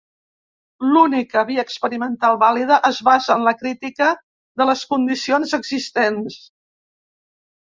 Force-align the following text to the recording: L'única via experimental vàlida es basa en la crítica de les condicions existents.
L'única 0.93 1.43
via 1.49 1.65
experimental 1.67 2.39
vàlida 2.43 2.79
es 2.89 3.01
basa 3.09 3.33
en 3.35 3.45
la 3.49 3.55
crítica 3.61 4.09
de 4.63 4.69
les 4.71 4.83
condicions 4.95 5.55
existents. 5.59 6.41